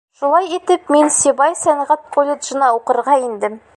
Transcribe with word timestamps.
Шулай 0.19 0.47
итеп 0.55 0.87
мин 0.95 1.11
Сибай 1.17 1.53
сәнғәт 1.59 2.07
колледжына 2.17 2.71
уҡырға 2.79 3.21
индем. 3.27 3.61